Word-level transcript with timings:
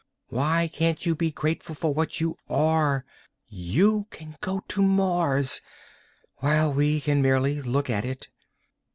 Why 0.29 0.67
can't 0.67 1.05
you 1.05 1.13
be 1.13 1.29
grateful 1.29 1.75
for 1.75 1.93
what 1.93 2.19
you 2.19 2.35
are? 2.49 3.05
You 3.49 4.07
can 4.09 4.35
go 4.41 4.63
to 4.67 4.81
Mars, 4.81 5.61
while 6.37 6.73
we 6.73 6.99
can 7.01 7.21
merely 7.21 7.61
look 7.61 7.87
at 7.87 8.03
it. 8.03 8.27